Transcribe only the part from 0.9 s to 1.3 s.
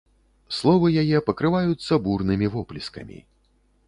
яе